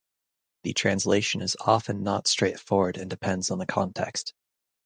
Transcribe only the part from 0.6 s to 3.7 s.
The translation is often not straightforward and depends on the